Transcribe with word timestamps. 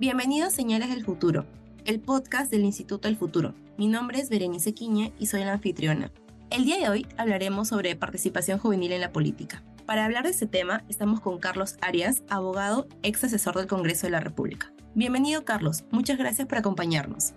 Bienvenidos 0.00 0.52
Señales 0.52 0.88
del 0.88 1.04
Futuro, 1.04 1.46
el 1.84 2.00
podcast 2.00 2.50
del 2.50 2.64
Instituto 2.64 3.06
del 3.06 3.16
Futuro. 3.16 3.54
Mi 3.78 3.86
nombre 3.86 4.18
es 4.18 4.28
Berenice 4.28 4.74
Quiñe 4.74 5.12
y 5.20 5.26
soy 5.26 5.44
la 5.44 5.52
anfitriona. 5.52 6.10
El 6.50 6.64
día 6.64 6.78
de 6.78 6.88
hoy 6.88 7.06
hablaremos 7.16 7.68
sobre 7.68 7.94
participación 7.94 8.58
juvenil 8.58 8.90
en 8.90 9.00
la 9.00 9.12
política. 9.12 9.62
Para 9.86 10.04
hablar 10.04 10.24
de 10.24 10.30
este 10.30 10.48
tema, 10.48 10.84
estamos 10.88 11.20
con 11.20 11.38
Carlos 11.38 11.76
Arias, 11.80 12.24
abogado, 12.28 12.88
ex 13.04 13.22
asesor 13.22 13.54
del 13.56 13.68
Congreso 13.68 14.08
de 14.08 14.10
la 14.10 14.18
República. 14.18 14.74
Bienvenido, 14.96 15.44
Carlos. 15.44 15.84
Muchas 15.92 16.18
gracias 16.18 16.48
por 16.48 16.58
acompañarnos. 16.58 17.32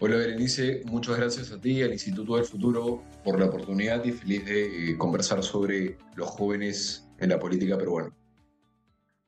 Hola, 0.00 0.16
Berenice. 0.16 0.82
Muchas 0.84 1.16
gracias 1.16 1.52
a 1.52 1.60
ti 1.60 1.74
y 1.74 1.82
al 1.82 1.92
Instituto 1.92 2.34
del 2.34 2.44
Futuro 2.44 3.04
por 3.22 3.38
la 3.38 3.46
oportunidad 3.46 4.04
y 4.04 4.10
feliz 4.10 4.44
de 4.44 4.90
eh, 4.90 4.98
conversar 4.98 5.44
sobre 5.44 5.96
los 6.16 6.28
jóvenes 6.28 7.08
en 7.18 7.28
la 7.28 7.38
política 7.38 7.78
peruana. 7.78 8.12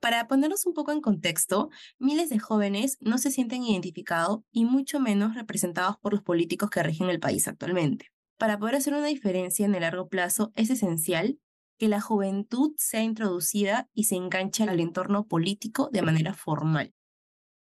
Para 0.00 0.26
ponernos 0.28 0.64
un 0.64 0.72
poco 0.72 0.92
en 0.92 1.02
contexto, 1.02 1.68
miles 1.98 2.30
de 2.30 2.38
jóvenes 2.38 2.96
no 3.00 3.18
se 3.18 3.30
sienten 3.30 3.62
identificados 3.62 4.40
y 4.50 4.64
mucho 4.64 4.98
menos 4.98 5.34
representados 5.34 5.98
por 5.98 6.14
los 6.14 6.22
políticos 6.22 6.70
que 6.70 6.82
rigen 6.82 7.10
el 7.10 7.20
país 7.20 7.46
actualmente. 7.46 8.06
Para 8.38 8.58
poder 8.58 8.76
hacer 8.76 8.94
una 8.94 9.06
diferencia 9.06 9.66
en 9.66 9.74
el 9.74 9.82
largo 9.82 10.08
plazo 10.08 10.52
es 10.56 10.70
esencial 10.70 11.38
que 11.78 11.88
la 11.88 12.00
juventud 12.00 12.72
sea 12.78 13.02
introducida 13.02 13.88
y 13.92 14.04
se 14.04 14.16
enganche 14.16 14.64
al 14.64 14.80
entorno 14.80 15.26
político 15.26 15.90
de 15.92 16.00
manera 16.00 16.32
formal. 16.32 16.94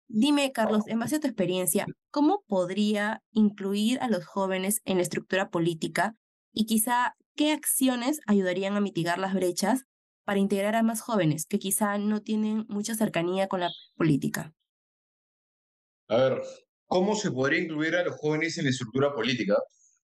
Dime, 0.09 0.51
Carlos, 0.53 0.83
en 0.87 0.99
base 0.99 1.17
a 1.17 1.21
tu 1.21 1.29
experiencia, 1.29 1.87
¿cómo 2.11 2.43
podría 2.49 3.23
incluir 3.31 4.01
a 4.01 4.09
los 4.09 4.27
jóvenes 4.27 4.83
en 4.85 4.97
la 4.97 5.03
estructura 5.03 5.51
política 5.51 6.17
y 6.53 6.67
quizá 6.67 7.17
qué 7.37 7.53
acciones 7.53 8.21
ayudarían 8.27 8.77
a 8.77 8.81
mitigar 8.81 9.19
las 9.19 9.35
brechas 9.35 9.85
para 10.25 10.39
integrar 10.41 10.77
a 10.77 10.83
más 10.83 11.01
jóvenes 11.01 11.47
que 11.47 11.59
quizá 11.59 11.99
no 11.99 12.23
tienen 12.23 12.67
mucha 12.69 12.95
cercanía 12.95 13.49
con 13.49 13.61
la 13.61 13.71
política? 13.97 14.53
A 16.09 16.17
ver, 16.17 16.43
¿cómo 16.87 17.15
se 17.17 17.31
podría 17.31 17.61
incluir 17.61 17.95
a 17.97 18.05
los 18.05 18.17
jóvenes 18.17 18.59
en 18.59 18.65
la 18.65 18.71
estructura 18.71 19.13
política? 19.15 19.57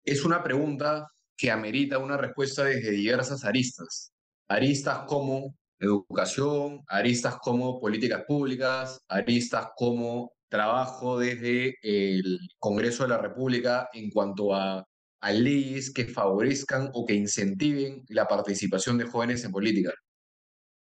Es 0.03 0.23
una 0.25 0.43
pregunta 0.43 1.07
que 1.37 1.51
amerita 1.51 1.97
una 1.97 2.17
respuesta 2.17 2.65
desde 2.65 2.91
diversas 2.91 3.45
aristas. 3.45 4.11
Aristas 4.47 5.03
como 5.07 5.55
educación, 5.79 6.81
aristas 6.87 7.37
como 7.41 7.79
políticas 7.79 8.23
públicas, 8.27 8.99
aristas 9.07 9.69
como 9.75 10.33
trabajo 10.49 11.19
desde 11.19 11.75
el 11.81 12.39
Congreso 12.57 13.03
de 13.03 13.09
la 13.09 13.17
República 13.19 13.89
en 13.93 14.09
cuanto 14.09 14.53
a 14.53 14.85
a 15.21 15.31
leyes 15.31 15.91
que 15.91 16.05
favorezcan 16.05 16.89
o 16.93 17.05
que 17.05 17.13
incentiven 17.13 18.03
la 18.09 18.27
participación 18.27 18.97
de 18.97 19.05
jóvenes 19.05 19.43
en 19.43 19.51
política. 19.51 19.93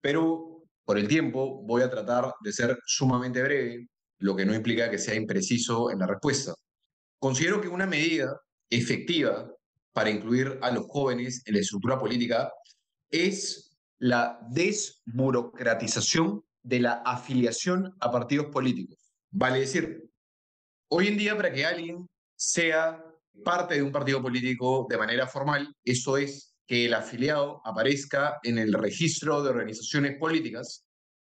Pero 0.00 0.64
por 0.84 0.98
el 0.98 1.08
tiempo 1.08 1.62
voy 1.62 1.82
a 1.82 1.90
tratar 1.90 2.32
de 2.40 2.52
ser 2.52 2.78
sumamente 2.86 3.42
breve, 3.42 3.88
lo 4.20 4.34
que 4.34 4.46
no 4.46 4.54
implica 4.54 4.90
que 4.90 4.98
sea 4.98 5.14
impreciso 5.14 5.90
en 5.90 5.98
la 5.98 6.06
respuesta. 6.06 6.54
Considero 7.18 7.60
que 7.60 7.68
una 7.68 7.86
medida 7.86 8.40
efectiva 8.70 9.50
para 9.92 10.10
incluir 10.10 10.58
a 10.62 10.70
los 10.70 10.86
jóvenes 10.86 11.42
en 11.44 11.54
la 11.54 11.60
estructura 11.60 11.98
política 11.98 12.52
es 13.10 13.76
la 13.98 14.38
desburocratización 14.50 16.44
de 16.62 16.80
la 16.80 17.02
afiliación 17.04 17.94
a 18.00 18.10
partidos 18.10 18.46
políticos. 18.46 18.98
Vale 19.30 19.60
decir, 19.60 20.08
hoy 20.88 21.08
en 21.08 21.16
día 21.16 21.36
para 21.36 21.52
que 21.52 21.66
alguien 21.66 22.08
sea 22.36 23.04
parte 23.44 23.74
de 23.74 23.82
un 23.82 23.92
partido 23.92 24.22
político 24.22 24.86
de 24.88 24.98
manera 24.98 25.26
formal, 25.26 25.74
eso 25.84 26.16
es 26.16 26.54
que 26.66 26.86
el 26.86 26.94
afiliado 26.94 27.62
aparezca 27.64 28.38
en 28.42 28.58
el 28.58 28.72
registro 28.72 29.42
de 29.42 29.50
organizaciones 29.50 30.18
políticas, 30.18 30.84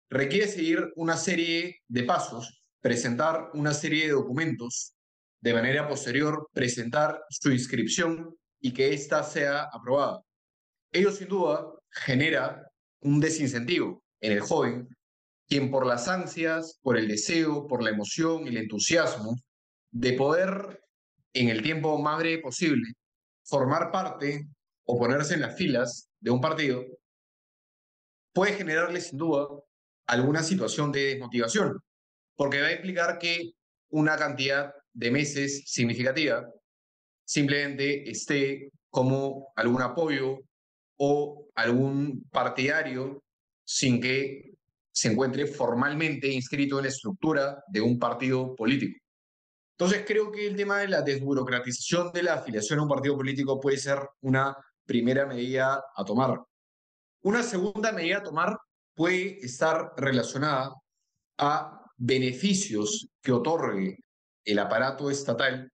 requiere 0.08 0.48
seguir 0.48 0.92
una 0.96 1.16
serie 1.16 1.80
de 1.88 2.02
pasos, 2.02 2.62
presentar 2.80 3.50
una 3.54 3.72
serie 3.72 4.06
de 4.06 4.12
documentos, 4.12 4.94
de 5.40 5.54
manera 5.54 5.88
posterior 5.88 6.48
presentar 6.52 7.22
su 7.30 7.50
inscripción 7.52 8.36
y 8.60 8.72
que 8.72 8.92
ésta 8.92 9.22
sea 9.22 9.68
aprobada. 9.72 10.20
Ello 10.92 11.12
sin 11.12 11.28
duda 11.28 11.66
genera 11.90 12.66
un 13.02 13.20
desincentivo 13.20 14.02
en 14.20 14.32
el 14.32 14.40
joven, 14.40 14.88
quien 15.46 15.70
por 15.70 15.86
las 15.86 16.08
ansias, 16.08 16.78
por 16.82 16.96
el 16.96 17.08
deseo, 17.08 17.66
por 17.66 17.82
la 17.82 17.90
emoción 17.90 18.44
y 18.44 18.48
el 18.48 18.58
entusiasmo 18.58 19.36
de 19.92 20.12
poder 20.12 20.80
en 21.32 21.48
el 21.48 21.62
tiempo 21.62 21.98
más 21.98 22.18
breve 22.18 22.42
posible, 22.42 22.92
formar 23.44 23.90
parte 23.90 24.46
o 24.84 24.98
ponerse 24.98 25.34
en 25.34 25.42
las 25.42 25.56
filas 25.56 26.10
de 26.20 26.30
un 26.30 26.40
partido, 26.40 26.84
puede 28.32 28.54
generarle 28.54 29.00
sin 29.00 29.18
duda 29.18 29.48
alguna 30.06 30.42
situación 30.42 30.90
de 30.92 31.06
desmotivación, 31.06 31.80
porque 32.36 32.60
va 32.60 32.68
a 32.68 32.72
implicar 32.72 33.18
que 33.18 33.52
una 33.90 34.16
cantidad 34.16 34.74
de 34.92 35.10
meses 35.10 35.64
significativa 35.66 36.48
simplemente 37.24 38.10
esté 38.10 38.72
como 38.88 39.52
algún 39.54 39.82
apoyo 39.82 40.40
o 40.96 41.48
algún 41.54 42.28
partidario 42.30 43.22
sin 43.64 44.00
que 44.00 44.54
se 44.92 45.12
encuentre 45.12 45.46
formalmente 45.46 46.28
inscrito 46.28 46.78
en 46.78 46.84
la 46.84 46.90
estructura 46.90 47.62
de 47.68 47.80
un 47.80 47.98
partido 47.98 48.54
político. 48.56 48.98
Entonces 49.80 50.04
creo 50.06 50.30
que 50.30 50.46
el 50.46 50.56
tema 50.56 50.80
de 50.80 50.88
la 50.88 51.00
desburocratización 51.00 52.12
de 52.12 52.22
la 52.22 52.34
afiliación 52.34 52.78
a 52.78 52.82
un 52.82 52.88
partido 52.90 53.16
político 53.16 53.58
puede 53.58 53.78
ser 53.78 53.98
una 54.20 54.54
primera 54.84 55.24
medida 55.24 55.82
a 55.96 56.04
tomar. 56.04 56.38
Una 57.22 57.42
segunda 57.42 57.90
medida 57.90 58.18
a 58.18 58.22
tomar 58.22 58.58
puede 58.94 59.38
estar 59.38 59.94
relacionada 59.96 60.74
a 61.38 61.82
beneficios 61.96 63.08
que 63.22 63.32
otorgue 63.32 63.96
el 64.44 64.58
aparato 64.58 65.10
estatal 65.10 65.72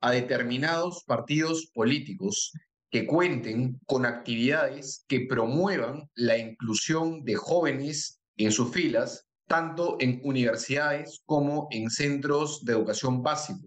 a 0.00 0.10
determinados 0.10 1.04
partidos 1.04 1.70
políticos 1.74 2.50
que 2.90 3.06
cuenten 3.06 3.78
con 3.84 4.06
actividades 4.06 5.04
que 5.06 5.26
promuevan 5.28 6.08
la 6.14 6.38
inclusión 6.38 7.22
de 7.24 7.34
jóvenes 7.34 8.22
en 8.38 8.52
sus 8.52 8.72
filas 8.72 9.27
tanto 9.48 9.96
en 9.98 10.20
universidades 10.22 11.22
como 11.24 11.68
en 11.70 11.90
centros 11.90 12.64
de 12.64 12.74
educación 12.74 13.22
básica, 13.22 13.66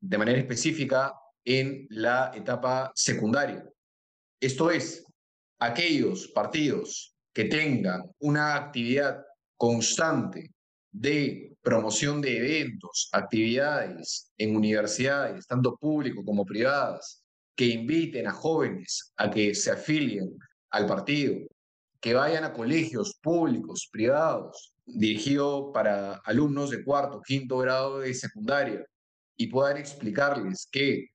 de 0.00 0.18
manera 0.18 0.38
específica 0.38 1.14
en 1.44 1.86
la 1.90 2.30
etapa 2.34 2.92
secundaria. 2.94 3.64
Esto 4.40 4.70
es, 4.70 5.04
aquellos 5.58 6.28
partidos 6.28 7.16
que 7.32 7.46
tengan 7.46 8.02
una 8.20 8.54
actividad 8.54 9.24
constante 9.56 10.50
de 10.92 11.56
promoción 11.62 12.20
de 12.20 12.36
eventos, 12.36 13.08
actividades 13.12 14.30
en 14.36 14.54
universidades, 14.54 15.46
tanto 15.46 15.76
públicas 15.76 16.22
como 16.26 16.44
privadas, 16.44 17.24
que 17.56 17.66
inviten 17.66 18.26
a 18.26 18.32
jóvenes 18.32 19.12
a 19.16 19.30
que 19.30 19.54
se 19.54 19.70
afilien 19.70 20.36
al 20.70 20.86
partido, 20.86 21.36
que 22.00 22.14
vayan 22.14 22.44
a 22.44 22.52
colegios 22.52 23.14
públicos, 23.22 23.88
privados, 23.90 24.71
dirigido 24.84 25.72
para 25.72 26.14
alumnos 26.24 26.70
de 26.70 26.84
cuarto, 26.84 27.20
quinto 27.24 27.58
grado 27.58 28.00
de 28.00 28.14
secundaria 28.14 28.84
y 29.36 29.46
puedan 29.46 29.76
explicarles 29.76 30.68
que 30.70 31.06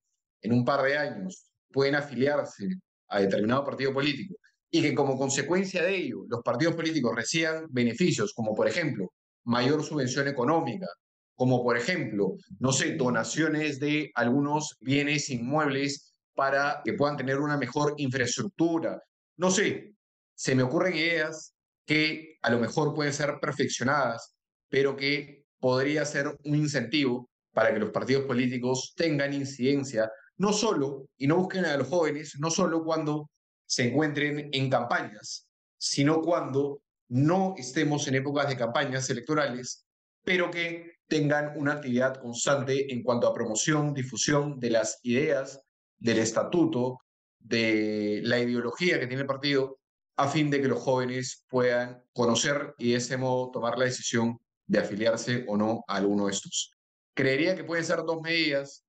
en 0.42 0.54
un 0.54 0.64
par 0.66 0.84
de 0.84 0.98
años 0.98 1.50
pueden 1.72 1.96
afiliarse 1.96 2.68
a 3.10 3.20
determinado 3.20 3.66
partido 3.66 3.94
político 3.94 4.36
y 4.70 4.82
que 4.82 4.96
como 4.96 5.18
consecuencia 5.18 5.84
de 5.84 5.96
ello 5.96 6.24
los 6.28 6.42
partidos 6.42 6.76
políticos 6.76 7.16
reciban 7.16 7.66
beneficios 7.70 8.34
como 8.34 8.54
por 8.54 8.68
ejemplo 8.68 9.12
mayor 9.48 9.84
subvención 9.84 10.28
económica, 10.28 10.88
como 11.36 11.64
por 11.64 11.78
ejemplo, 11.78 12.36
no 12.60 12.74
sé, 12.74 12.96
donaciones 12.96 13.80
de 13.80 14.12
algunos 14.14 14.76
bienes 14.82 15.30
inmuebles 15.30 16.14
para 16.36 16.82
que 16.84 16.94
puedan 16.94 17.16
tener 17.16 17.40
una 17.40 17.58
mejor 17.58 17.94
infraestructura. 17.98 19.02
No 19.38 19.50
sé, 19.50 19.94
se 20.36 20.54
me 20.54 20.64
ocurren 20.64 20.96
ideas 20.96 21.54
que 21.88 22.38
a 22.42 22.52
lo 22.52 22.60
mejor 22.60 22.94
pueden 22.94 23.14
ser 23.14 23.40
perfeccionadas, 23.42 24.36
pero 24.70 24.96
que 24.96 25.46
podría 25.60 26.06
ser 26.06 26.38
un 26.44 26.56
incentivo 26.56 27.30
para 27.54 27.74
que 27.74 27.80
los 27.80 27.92
partidos 27.92 28.26
políticos 28.26 28.94
tengan 28.96 29.34
incidencia, 29.34 30.12
no 30.36 30.54
solo, 30.54 31.08
y 31.18 31.26
no 31.26 31.38
busquen 31.38 31.66
a 31.66 31.78
los 31.78 31.88
jóvenes, 31.88 32.36
no 32.40 32.52
solo 32.52 32.84
cuando 32.84 33.32
se 33.66 33.88
encuentren 33.88 34.50
en 34.52 34.70
campañas, 34.70 35.48
sino 35.78 36.22
cuando 36.22 36.82
no 37.10 37.56
estemos 37.58 38.08
en 38.08 38.16
épocas 38.16 38.50
de 38.50 38.58
campañas 38.58 39.10
electorales, 39.10 39.86
pero 40.24 40.52
que 40.52 40.98
tengan 41.08 41.54
una 41.58 41.74
actividad 41.74 42.20
constante 42.20 42.92
en 42.94 43.02
cuanto 43.02 43.28
a 43.28 43.34
promoción, 43.34 43.94
difusión 43.94 44.60
de 44.60 44.72
las 44.72 45.00
ideas, 45.04 45.62
del 45.98 46.20
estatuto, 46.20 47.00
de 47.40 48.20
la 48.24 48.40
ideología 48.40 49.00
que 49.00 49.08
tiene 49.08 49.22
el 49.22 49.28
partido 49.28 49.80
a 50.18 50.28
fin 50.28 50.50
de 50.50 50.62
que 50.62 50.68
los 50.68 50.82
jóvenes 50.82 51.46
puedan 51.48 52.04
conocer 52.12 52.74
y 52.78 52.92
de 52.92 52.98
ese 52.98 53.18
modo 53.18 53.52
tomar 53.52 53.78
la 53.78 53.86
decisión 53.86 54.38
de 54.66 54.80
afiliarse 54.80 55.46
o 55.48 55.56
no 55.56 55.84
a 55.88 55.96
alguno 55.96 56.26
de 56.26 56.34
estos. 56.34 56.72
Creería 57.14 57.56
que 57.56 57.64
pueden 57.64 57.86
ser 57.86 58.04
dos 58.04 58.22
medidas 58.22 58.84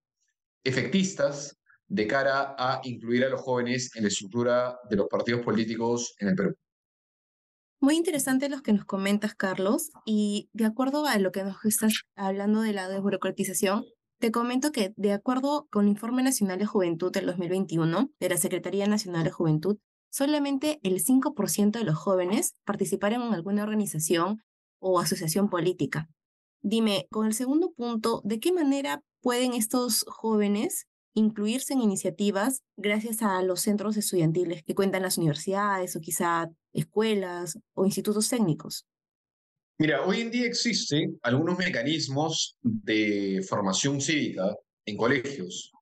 efectistas 0.65 1.57
de 1.87 2.07
cara 2.07 2.55
a 2.59 2.81
incluir 2.85 3.25
a 3.25 3.29
los 3.29 3.41
jóvenes 3.41 3.95
en 3.95 4.03
la 4.03 4.09
estructura 4.09 4.79
de 4.89 4.97
los 4.97 5.07
partidos 5.09 5.43
políticos 5.43 6.15
en 6.19 6.29
el 6.29 6.35
Perú. 6.35 6.55
Muy 7.81 7.97
interesante 7.97 8.49
lo 8.49 8.61
que 8.63 8.73
nos 8.73 8.85
comentas, 8.85 9.35
Carlos, 9.35 9.91
y 10.05 10.51
de 10.53 10.65
acuerdo 10.65 11.07
a 11.07 11.17
lo 11.19 11.31
que 11.31 11.45
nos 11.45 11.65
estás 11.65 12.03
hablando 12.17 12.61
de 12.61 12.73
la 12.73 12.89
desburocratización, 12.89 13.85
te 14.19 14.33
comento 14.33 14.73
que 14.73 14.93
de 14.97 15.13
acuerdo 15.13 15.69
con 15.71 15.85
el 15.85 15.91
Informe 15.91 16.25
Nacional 16.25 16.59
de 16.59 16.67
Juventud 16.67 17.13
del 17.13 17.27
2021 17.27 18.11
de 18.19 18.29
la 18.29 18.37
Secretaría 18.37 18.89
Nacional 18.89 19.23
de 19.23 19.31
Juventud, 19.31 19.79
solamente 20.11 20.81
el 20.83 21.03
5% 21.03 21.79
de 21.79 21.85
los 21.85 21.97
jóvenes 21.97 22.55
participaron 22.65 23.23
en 23.23 23.35
alguna 23.35 23.63
organización 23.63 24.43
o 24.81 25.01
asociación 25.01 25.49
política. 25.49 26.09
Dime, 26.63 27.07
con 27.11 27.27
el 27.27 27.35
segundo 27.35 27.73
punto, 27.73 28.21
¿de 28.25 28.41
qué 28.41 28.53
manera 28.53 29.03
pueden 29.21 29.55
estos 29.55 30.05
jóvenes 30.09 30.87
incluirse 31.15 31.73
en 31.73 31.81
iniciativas 31.81 32.63
gracias 32.77 33.23
a 33.23 33.43
los 33.43 33.61
centros 33.61 33.97
estudiantiles 33.97 34.63
que 34.63 34.75
cuentan 34.75 35.03
las 35.03 35.19
universidades 35.19 35.97
o 35.97 36.01
quizá 36.01 36.49
escuelas 36.73 37.59
o 37.75 37.85
institutos 37.85 38.29
técnicos? 38.29 38.87
Mira, 39.79 40.05
hoy 40.05 40.21
en 40.21 40.31
día 40.31 40.47
existen 40.47 41.19
algunos 41.23 41.57
mecanismos 41.57 42.57
de 42.63 43.45
formación 43.49 44.01
cívica 44.01 44.57
en 44.85 44.97
colegios 44.97 45.73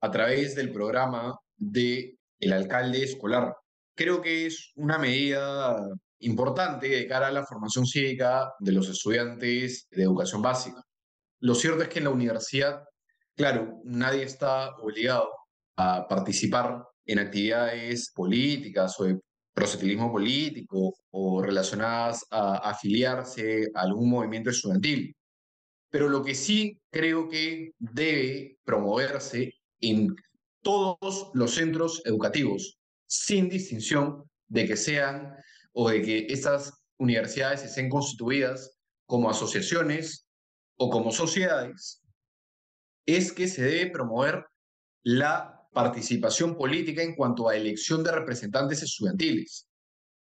a 0.00 0.10
través 0.10 0.54
del 0.54 0.72
programa 0.72 1.38
de 1.56 2.18
el 2.40 2.52
alcalde 2.52 3.04
escolar. 3.04 3.54
Creo 3.94 4.20
que 4.20 4.46
es 4.46 4.72
una 4.76 4.98
medida 4.98 5.76
importante 6.20 6.88
de 6.88 7.06
cara 7.06 7.28
a 7.28 7.32
la 7.32 7.46
formación 7.46 7.86
cívica 7.86 8.52
de 8.58 8.72
los 8.72 8.88
estudiantes 8.88 9.86
de 9.90 10.02
educación 10.02 10.42
básica. 10.42 10.82
Lo 11.40 11.54
cierto 11.54 11.82
es 11.82 11.88
que 11.88 11.98
en 11.98 12.04
la 12.04 12.10
universidad, 12.10 12.82
claro, 13.34 13.80
nadie 13.84 14.24
está 14.24 14.76
obligado 14.76 15.30
a 15.76 16.06
participar 16.08 16.84
en 17.06 17.18
actividades 17.18 18.12
políticas 18.14 18.98
o 19.00 19.04
de 19.04 19.18
proselitismo 19.54 20.12
político 20.12 20.94
o 21.10 21.42
relacionadas 21.42 22.24
a 22.30 22.70
afiliarse 22.70 23.68
a 23.74 23.82
algún 23.82 24.10
movimiento 24.10 24.50
estudiantil. 24.50 25.14
Pero 25.90 26.08
lo 26.08 26.22
que 26.22 26.34
sí 26.34 26.78
creo 26.90 27.28
que 27.28 27.72
debe 27.78 28.58
promoverse 28.64 29.52
en 29.80 30.14
todos 30.62 31.30
los 31.34 31.54
centros 31.54 32.02
educativos, 32.04 32.78
sin 33.06 33.48
distinción 33.48 34.24
de 34.48 34.66
que 34.66 34.76
sean 34.76 35.34
o 35.72 35.88
de 35.90 36.02
que 36.02 36.26
estas 36.28 36.72
universidades 36.98 37.64
estén 37.64 37.88
constituidas 37.88 38.78
como 39.06 39.30
asociaciones 39.30 40.26
o 40.76 40.90
como 40.90 41.10
sociedades, 41.12 42.02
es 43.06 43.32
que 43.32 43.48
se 43.48 43.62
debe 43.62 43.90
promover 43.90 44.44
la 45.02 45.60
participación 45.72 46.56
política 46.56 47.02
en 47.02 47.14
cuanto 47.14 47.48
a 47.48 47.56
elección 47.56 48.02
de 48.02 48.12
representantes 48.12 48.82
estudiantiles. 48.82 49.68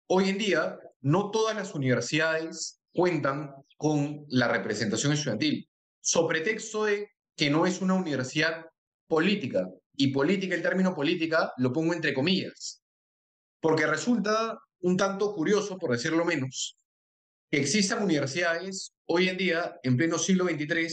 Hoy 0.09 0.29
en 0.29 0.39
día, 0.39 0.79
no 1.01 1.31
todas 1.31 1.57
las 1.57 1.75
universidades 1.75 2.81
cuentan 2.93 3.55
con 3.77 4.25
la 4.29 4.49
representación 4.49 5.13
estudiantil, 5.13 5.69
sobre 6.01 6.41
pretexto 6.41 6.85
de 6.85 7.09
que 7.37 7.49
no 7.49 7.65
es 7.65 7.81
una 7.81 7.95
universidad 7.95 8.67
política. 9.07 9.69
Y 10.01 10.07
política, 10.07 10.55
el 10.55 10.63
término 10.63 10.95
política, 10.95 11.53
lo 11.59 11.75
pongo 11.75 11.93
entre 11.93 12.15
comillas, 12.15 12.83
porque 13.61 13.87
resulta 13.87 14.59
un 14.81 14.97
tanto 14.97 15.35
curioso, 15.35 15.77
por 15.77 15.91
decirlo 15.93 16.25
menos, 16.25 16.79
que 17.51 17.61
existan 17.61 18.03
universidades 18.03 18.95
hoy 19.05 19.29
en 19.29 19.37
día, 19.37 19.79
en 19.83 19.99
pleno 19.99 20.17
siglo 20.17 20.47
XXIII, 20.47 20.89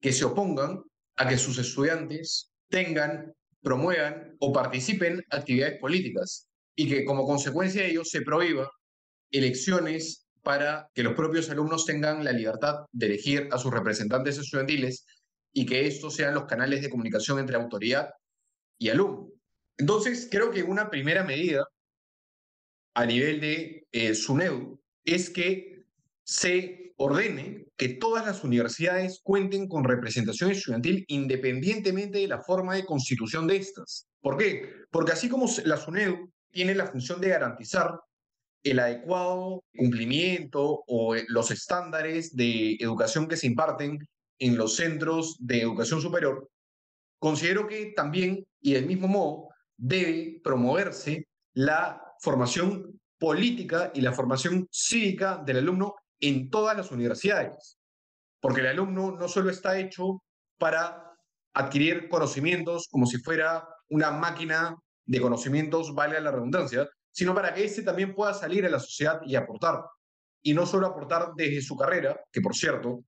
que 0.00 0.12
se 0.12 0.24
opongan 0.24 0.84
a 1.16 1.28
que 1.28 1.36
sus 1.36 1.58
estudiantes 1.58 2.52
tengan, 2.68 3.34
promuevan 3.60 4.36
o 4.38 4.52
participen 4.52 5.20
actividades 5.30 5.80
políticas 5.80 6.46
y 6.76 6.88
que 6.88 7.04
como 7.04 7.26
consecuencia 7.26 7.82
de 7.82 7.90
ello 7.90 8.04
se 8.04 8.22
prohíba 8.22 8.70
elecciones 9.32 10.28
para 10.44 10.88
que 10.94 11.02
los 11.02 11.14
propios 11.14 11.50
alumnos 11.50 11.86
tengan 11.86 12.22
la 12.22 12.30
libertad 12.30 12.86
de 12.92 13.06
elegir 13.06 13.48
a 13.50 13.58
sus 13.58 13.72
representantes 13.72 14.38
estudiantiles 14.38 15.06
y 15.52 15.66
que 15.66 15.88
estos 15.88 16.14
sean 16.14 16.34
los 16.34 16.44
canales 16.44 16.82
de 16.82 16.88
comunicación 16.88 17.40
entre 17.40 17.56
autoridad 17.56 18.10
y 18.78 18.88
alumno. 18.88 19.28
Entonces, 19.76 20.28
creo 20.30 20.50
que 20.50 20.62
una 20.62 20.90
primera 20.90 21.24
medida 21.24 21.66
a 22.94 23.06
nivel 23.06 23.40
de 23.40 23.86
eh, 23.92 24.14
SUNEDU 24.14 24.80
es 25.04 25.30
que 25.30 25.84
se 26.24 26.92
ordene 26.96 27.66
que 27.76 27.90
todas 27.90 28.26
las 28.26 28.42
universidades 28.42 29.20
cuenten 29.22 29.68
con 29.68 29.84
representación 29.84 30.50
estudiantil 30.50 31.04
independientemente 31.06 32.18
de 32.18 32.28
la 32.28 32.40
forma 32.40 32.74
de 32.74 32.84
constitución 32.84 33.46
de 33.46 33.56
estas. 33.56 34.08
¿Por 34.20 34.36
qué? 34.36 34.68
Porque 34.90 35.12
así 35.12 35.28
como 35.28 35.48
la 35.64 35.76
SUNEDU 35.76 36.30
tiene 36.50 36.74
la 36.74 36.86
función 36.86 37.20
de 37.20 37.28
garantizar 37.28 38.00
el 38.64 38.80
adecuado 38.80 39.64
cumplimiento 39.76 40.82
o 40.86 41.14
eh, 41.14 41.24
los 41.28 41.50
estándares 41.50 42.34
de 42.34 42.76
educación 42.80 43.28
que 43.28 43.36
se 43.36 43.46
imparten 43.46 43.98
en 44.40 44.56
los 44.56 44.76
centros 44.76 45.36
de 45.40 45.62
educación 45.62 46.00
superior, 46.00 46.48
considero 47.18 47.66
que 47.66 47.92
también, 47.94 48.46
y 48.60 48.74
del 48.74 48.86
mismo 48.86 49.08
modo, 49.08 49.48
debe 49.76 50.40
promoverse 50.42 51.28
la 51.54 52.02
formación 52.20 53.00
política 53.18 53.90
y 53.94 54.00
la 54.00 54.12
formación 54.12 54.68
cívica 54.70 55.42
del 55.44 55.58
alumno 55.58 55.94
en 56.20 56.50
todas 56.50 56.76
las 56.76 56.90
universidades. 56.90 57.78
Porque 58.40 58.60
el 58.60 58.68
alumno 58.68 59.12
no 59.12 59.28
solo 59.28 59.50
está 59.50 59.78
hecho 59.78 60.22
para 60.58 61.12
adquirir 61.54 62.08
conocimientos 62.08 62.88
como 62.90 63.06
si 63.06 63.18
fuera 63.18 63.66
una 63.88 64.10
máquina 64.10 64.76
de 65.06 65.20
conocimientos, 65.20 65.94
vale 65.94 66.20
la 66.20 66.30
redundancia, 66.30 66.88
sino 67.10 67.34
para 67.34 67.54
que 67.54 67.64
éste 67.64 67.82
también 67.82 68.14
pueda 68.14 68.34
salir 68.34 68.64
a 68.66 68.70
la 68.70 68.78
sociedad 68.78 69.20
y 69.24 69.34
aportar. 69.34 69.82
Y 70.42 70.54
no 70.54 70.66
solo 70.66 70.86
aportar 70.86 71.32
desde 71.34 71.62
su 71.62 71.76
carrera, 71.76 72.20
que 72.30 72.40
por 72.40 72.54
cierto, 72.54 73.00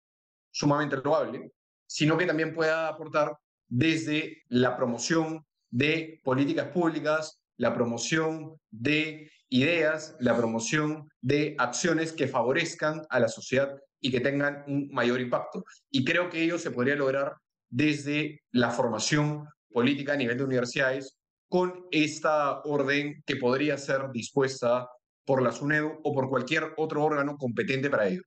sumamente 0.50 0.96
loable, 0.96 1.52
sino 1.86 2.16
que 2.16 2.26
también 2.26 2.54
pueda 2.54 2.88
aportar 2.88 3.36
desde 3.70 4.42
la 4.48 4.76
promoción 4.76 5.46
de 5.70 6.20
políticas 6.22 6.68
públicas, 6.68 7.40
la 7.56 7.72
promoción 7.72 8.56
de 8.70 9.30
ideas, 9.48 10.16
la 10.20 10.36
promoción 10.36 11.08
de 11.22 11.54
acciones 11.58 12.12
que 12.12 12.28
favorezcan 12.28 13.02
a 13.08 13.20
la 13.20 13.28
sociedad 13.28 13.74
y 14.00 14.10
que 14.10 14.20
tengan 14.20 14.64
un 14.66 14.88
mayor 14.92 15.20
impacto. 15.20 15.64
Y 15.90 16.04
creo 16.04 16.28
que 16.28 16.42
ello 16.42 16.58
se 16.58 16.70
podría 16.70 16.96
lograr 16.96 17.34
desde 17.68 18.42
la 18.52 18.70
formación 18.70 19.46
política 19.72 20.14
a 20.14 20.16
nivel 20.16 20.38
de 20.38 20.44
universidades 20.44 21.16
con 21.48 21.86
esta 21.90 22.60
orden 22.62 23.22
que 23.26 23.36
podría 23.36 23.76
ser 23.76 24.10
dispuesta 24.12 24.88
por 25.24 25.42
la 25.42 25.52
SUNEDU 25.52 26.00
o 26.02 26.14
por 26.14 26.28
cualquier 26.28 26.72
otro 26.76 27.04
órgano 27.04 27.36
competente 27.36 27.90
para 27.90 28.08
ello. 28.08 28.22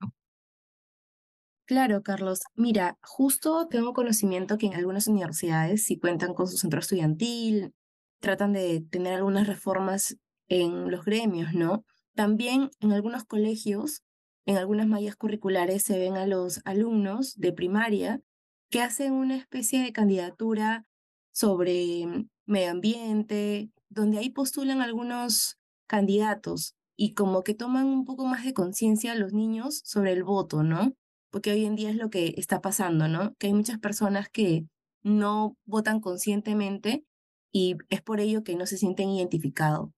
Claro, 1.66 2.04
Carlos. 2.04 2.42
Mira, 2.56 2.98
justo 3.02 3.68
tengo 3.70 3.94
conocimiento 3.94 4.58
que 4.58 4.66
en 4.68 4.74
algunas 4.74 5.08
universidades 5.08 5.84
sí 5.86 5.98
cuentan 5.98 6.34
con 6.34 6.48
su 6.48 6.58
centro 6.58 6.80
estudiantil, 6.82 7.74
tratan 8.20 8.52
de 8.54 8.82
tener 8.82 9.14
algunas 9.14 9.48
reformas 9.48 10.18
en 10.50 10.92
los 10.92 11.06
gremios, 11.06 11.54
¿no? 11.54 11.86
También 12.16 12.70
en 12.82 12.92
algunos 12.92 13.24
colegios, 13.24 14.02
en 14.46 14.58
algunas 14.58 14.88
mallas 14.88 15.16
curriculares 15.16 15.84
se 15.84 15.98
ven 15.98 16.18
a 16.18 16.28
los 16.28 16.60
alumnos 16.66 17.34
de 17.38 17.54
primaria 17.54 18.22
que 18.70 18.82
hacen 18.82 19.14
una 19.14 19.38
especie 19.38 19.82
de 19.82 19.94
candidatura 19.94 20.86
sobre 21.32 22.06
mm, 22.06 22.30
medio 22.46 22.72
ambiente, 22.72 23.72
donde 23.90 24.18
ahí 24.18 24.30
postulan 24.30 24.82
algunos 24.82 25.58
candidatos 25.88 26.76
y 26.98 27.14
como 27.14 27.44
que 27.44 27.54
toman 27.56 27.86
un 27.86 28.04
poco 28.06 28.26
más 28.26 28.44
de 28.44 28.54
conciencia 28.54 29.16
los 29.16 29.32
niños 29.34 29.82
sobre 29.86 30.12
el 30.12 30.24
voto, 30.26 30.62
¿no? 30.64 30.94
Porque 31.34 31.52
hoy 31.52 31.66
en 31.66 31.76
día 31.76 31.90
es 31.90 31.96
lo 31.96 32.12
que 32.12 32.36
está 32.38 32.62
pasando, 32.62 33.08
¿no? 33.08 33.34
Que 33.40 33.48
hay 33.48 33.54
muchas 33.54 33.80
personas 33.80 34.30
que 34.30 34.68
no 35.02 35.58
votan 35.66 36.00
conscientemente 36.00 37.04
y 37.52 37.76
es 37.90 38.04
por 38.04 38.20
ello 38.20 38.44
que 38.44 38.56
no 38.56 38.68
se 38.68 38.78
sienten 38.78 39.10
identificados. 39.10 39.90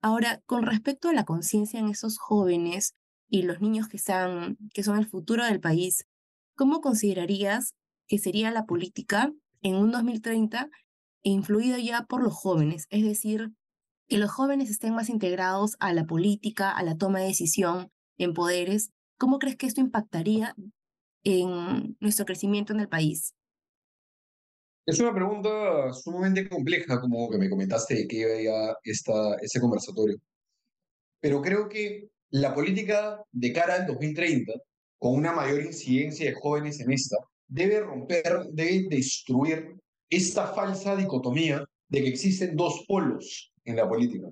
Ahora, 0.00 0.42
con 0.44 0.64
respecto 0.64 1.08
a 1.08 1.12
la 1.12 1.24
conciencia 1.24 1.78
en 1.78 1.86
esos 1.86 2.18
jóvenes 2.18 2.96
y 3.28 3.42
los 3.42 3.60
niños 3.60 3.86
que, 3.86 3.96
están, 3.96 4.58
que 4.74 4.82
son 4.82 4.98
el 4.98 5.06
futuro 5.06 5.44
del 5.44 5.60
país, 5.60 6.04
¿cómo 6.56 6.80
considerarías 6.80 7.74
que 8.08 8.18
sería 8.18 8.50
la 8.50 8.66
política 8.66 9.32
en 9.60 9.76
un 9.76 9.92
2030 9.92 10.68
influida 11.22 11.78
ya 11.78 12.06
por 12.06 12.24
los 12.24 12.34
jóvenes? 12.34 12.88
Es 12.90 13.04
decir, 13.04 13.52
que 14.08 14.18
los 14.18 14.32
jóvenes 14.32 14.68
estén 14.68 14.96
más 14.96 15.08
integrados 15.08 15.76
a 15.78 15.92
la 15.92 16.06
política, 16.06 16.72
a 16.72 16.82
la 16.82 16.96
toma 16.96 17.20
de 17.20 17.26
decisión, 17.26 17.92
en 18.18 18.34
poderes. 18.34 18.90
¿Cómo 19.22 19.38
crees 19.38 19.54
que 19.54 19.66
esto 19.66 19.80
impactaría 19.80 20.56
en 21.22 21.96
nuestro 22.00 22.24
crecimiento 22.24 22.72
en 22.72 22.80
el 22.80 22.88
país? 22.88 23.36
Es 24.84 24.98
una 24.98 25.14
pregunta 25.14 25.92
sumamente 25.92 26.48
compleja, 26.48 27.00
como 27.00 27.30
que 27.30 27.38
me 27.38 27.48
comentaste 27.48 27.94
de 27.94 28.08
que 28.08 28.42
iba 28.42 28.76
esta, 28.82 29.36
ese 29.40 29.60
conversatorio. 29.60 30.16
Pero 31.20 31.40
creo 31.40 31.68
que 31.68 32.08
la 32.30 32.52
política 32.52 33.22
de 33.30 33.52
cara 33.52 33.76
al 33.76 33.86
2030, 33.86 34.54
con 34.98 35.14
una 35.14 35.30
mayor 35.30 35.62
incidencia 35.62 36.28
de 36.28 36.34
jóvenes 36.34 36.80
en 36.80 36.90
esta, 36.90 37.18
debe 37.46 37.78
romper, 37.78 38.48
debe 38.50 38.88
destruir 38.88 39.76
esta 40.10 40.48
falsa 40.48 40.96
dicotomía 40.96 41.64
de 41.90 42.02
que 42.02 42.08
existen 42.08 42.56
dos 42.56 42.84
polos 42.88 43.52
en 43.64 43.76
la 43.76 43.88
política. 43.88 44.26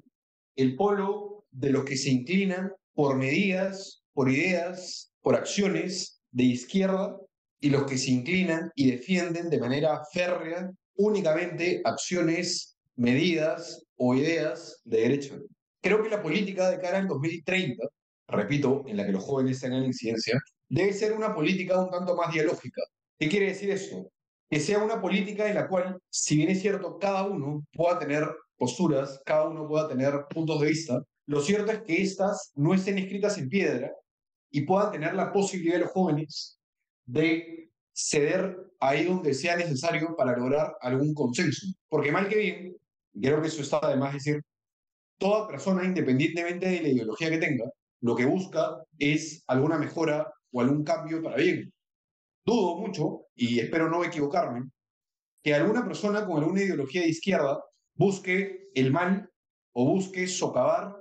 El 0.56 0.74
polo 0.74 1.44
de 1.52 1.70
los 1.70 1.84
que 1.84 1.96
se 1.96 2.10
inclinan 2.10 2.72
por 2.92 3.16
medidas, 3.16 3.99
por 4.12 4.30
ideas, 4.30 5.12
por 5.20 5.34
acciones 5.34 6.22
de 6.30 6.44
izquierda 6.44 7.16
y 7.60 7.70
los 7.70 7.84
que 7.84 7.98
se 7.98 8.10
inclinan 8.10 8.70
y 8.74 8.90
defienden 8.90 9.50
de 9.50 9.60
manera 9.60 10.02
férrea 10.12 10.70
únicamente 10.96 11.80
acciones, 11.84 12.76
medidas 12.96 13.82
o 13.96 14.14
ideas 14.14 14.80
de 14.84 15.00
derecha. 15.00 15.38
Creo 15.82 16.02
que 16.02 16.10
la 16.10 16.22
política 16.22 16.70
de 16.70 16.78
cara 16.78 16.98
al 16.98 17.08
2030, 17.08 17.82
repito, 18.28 18.84
en 18.86 18.96
la 18.96 19.06
que 19.06 19.12
los 19.12 19.24
jóvenes 19.24 19.60
tengan 19.60 19.84
incidencia, 19.84 20.38
debe 20.68 20.92
ser 20.92 21.12
una 21.12 21.34
política 21.34 21.80
un 21.80 21.90
tanto 21.90 22.14
más 22.14 22.32
dialógica. 22.32 22.82
¿Qué 23.18 23.28
quiere 23.28 23.46
decir 23.46 23.70
esto? 23.70 24.10
Que 24.48 24.60
sea 24.60 24.78
una 24.78 25.00
política 25.00 25.48
en 25.48 25.54
la 25.54 25.68
cual, 25.68 25.98
si 26.10 26.36
bien 26.36 26.50
es 26.50 26.60
cierto, 26.60 26.98
cada 26.98 27.24
uno 27.26 27.64
pueda 27.72 27.98
tener 27.98 28.28
posturas, 28.56 29.20
cada 29.24 29.48
uno 29.48 29.66
pueda 29.66 29.88
tener 29.88 30.26
puntos 30.28 30.60
de 30.60 30.66
vista, 30.66 31.02
lo 31.26 31.40
cierto 31.40 31.72
es 31.72 31.82
que 31.82 32.02
éstas 32.02 32.52
no 32.56 32.74
estén 32.74 32.98
escritas 32.98 33.38
en 33.38 33.48
piedra 33.48 33.92
y 34.50 34.62
puedan 34.62 34.92
tener 34.92 35.14
la 35.14 35.32
posibilidad 35.32 35.74
de 35.74 35.80
los 35.80 35.92
jóvenes 35.92 36.58
de 37.04 37.70
ceder 37.92 38.56
ahí 38.80 39.04
donde 39.04 39.34
sea 39.34 39.56
necesario 39.56 40.16
para 40.16 40.36
lograr 40.36 40.76
algún 40.80 41.14
consenso. 41.14 41.66
Porque 41.88 42.12
mal 42.12 42.28
que 42.28 42.36
bien, 42.36 42.76
creo 43.20 43.40
que 43.40 43.48
eso 43.48 43.62
está 43.62 43.78
además 43.82 44.14
decir, 44.14 44.42
toda 45.18 45.46
persona, 45.46 45.84
independientemente 45.84 46.66
de 46.66 46.82
la 46.82 46.88
ideología 46.88 47.30
que 47.30 47.38
tenga, 47.38 47.70
lo 48.00 48.16
que 48.16 48.24
busca 48.24 48.82
es 48.98 49.44
alguna 49.46 49.78
mejora 49.78 50.32
o 50.50 50.60
algún 50.60 50.82
cambio 50.82 51.22
para 51.22 51.36
bien. 51.36 51.72
Dudo 52.44 52.78
mucho, 52.78 53.26
y 53.34 53.60
espero 53.60 53.90
no 53.90 54.02
equivocarme, 54.02 54.70
que 55.42 55.54
alguna 55.54 55.84
persona 55.84 56.24
con 56.26 56.38
alguna 56.38 56.62
ideología 56.62 57.02
de 57.02 57.08
izquierda 57.08 57.62
busque 57.94 58.70
el 58.74 58.90
mal 58.90 59.30
o 59.72 59.84
busque 59.84 60.26
socavar 60.26 60.99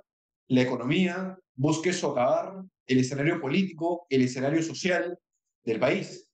la 0.49 0.61
economía, 0.61 1.37
busque 1.55 1.93
socavar 1.93 2.63
el 2.87 2.99
escenario 2.99 3.39
político, 3.39 4.05
el 4.09 4.23
escenario 4.23 4.61
social 4.63 5.17
del 5.63 5.79
país. 5.79 6.31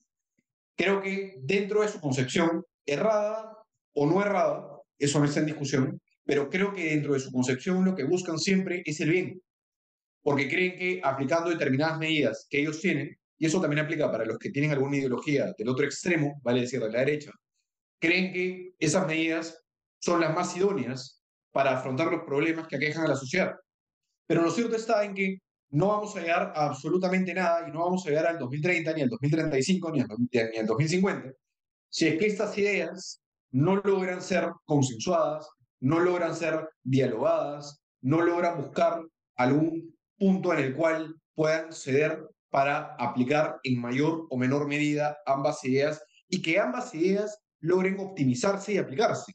Creo 0.78 1.02
que 1.02 1.36
dentro 1.42 1.82
de 1.82 1.90
su 1.90 2.00
concepción, 2.00 2.64
errada 2.86 3.58
o 3.94 4.06
no 4.06 4.22
errada, 4.22 4.82
eso 4.98 5.20
no 5.20 5.26
está 5.26 5.42
en 5.42 5.48
discusión, 5.48 6.02
pero 6.24 6.50
creo 6.50 6.74
que 6.74 6.90
dentro 6.90 7.14
de 7.14 7.20
su 7.20 7.32
concepción 7.32 7.84
lo 7.84 7.96
que 7.96 8.04
buscan 8.04 8.40
siempre 8.40 8.82
es 8.86 9.00
el 9.02 9.10
bien, 9.10 9.42
porque 10.22 10.48
creen 10.48 10.78
que 10.78 11.02
aplicando 11.04 11.50
determinadas 11.50 12.00
medidas 12.00 12.48
que 12.50 12.62
ellos 12.62 12.80
tienen, 12.80 13.18
y 13.38 13.46
eso 13.46 13.60
también 13.60 13.84
aplica 13.84 14.10
para 14.10 14.26
los 14.26 14.38
que 14.38 14.50
tienen 14.50 14.72
alguna 14.72 14.98
ideología 14.98 15.54
del 15.58 15.70
otro 15.70 15.86
extremo, 15.86 16.40
vale 16.42 16.62
decir, 16.62 16.80
de 16.80 16.90
la 16.90 17.00
derecha, 17.00 17.32
creen 18.00 18.32
que 18.32 18.76
esas 18.80 19.06
medidas 19.06 19.62
son 20.00 20.22
las 20.22 20.34
más 20.34 20.56
idóneas 20.56 21.22
para 21.52 21.78
afrontar 21.78 22.08
los 22.08 22.24
problemas 22.24 22.68
que 22.68 22.78
aquejan 22.78 23.06
a 23.06 23.10
la 23.10 23.16
sociedad. 23.16 23.56
Pero 24.28 24.42
lo 24.42 24.52
cierto 24.52 24.76
está 24.76 25.04
en 25.04 25.14
que 25.14 25.38
no 25.70 25.88
vamos 25.88 26.16
a 26.16 26.22
llegar 26.22 26.54
a 26.56 26.68
absolutamente 26.68 27.34
nada 27.34 27.68
y 27.68 27.72
no 27.72 27.80
vamos 27.80 28.06
a 28.06 28.10
llegar 28.10 28.28
al 28.28 28.40
2030, 28.40 28.94
ni 28.94 29.02
al 29.02 29.10
2035, 29.10 29.92
ni 29.92 30.02
al, 30.02 30.08
ni 30.32 30.58
al 30.58 30.66
2050, 30.66 31.32
si 31.90 32.08
es 32.08 32.18
que 32.18 32.28
estas 32.28 32.58
ideas 32.58 33.22
no 33.52 33.78
logran 33.78 34.22
ser 34.22 34.52
consensuadas, 34.66 35.48
no 35.80 36.00
logran 36.00 36.36
ser 36.36 36.70
dialogadas, 36.84 37.82
no 38.02 38.22
logran 38.22 38.58
buscar 38.58 39.02
algún 39.36 39.96
punto 40.18 40.54
en 40.54 40.60
el 40.60 40.76
cual 40.76 41.16
puedan 41.34 41.72
ceder 41.72 42.28
para 42.50 42.96
aplicar 42.96 43.60
en 43.64 43.80
mayor 43.80 44.28
o 44.30 44.38
menor 44.38 44.68
medida 44.68 45.18
ambas 45.26 45.64
ideas 45.66 46.02
y 46.30 46.42
que 46.42 46.60
ambas 46.60 46.94
ideas 46.96 47.38
logren 47.60 48.00
optimizarse 48.00 48.74
y 48.74 48.78
aplicarse. 48.78 49.34